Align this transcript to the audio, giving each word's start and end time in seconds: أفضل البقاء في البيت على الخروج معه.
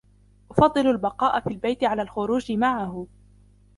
أفضل 0.51 0.87
البقاء 0.89 1.39
في 1.39 1.47
البيت 1.47 1.83
على 1.83 2.01
الخروج 2.01 2.51
معه. 2.51 3.07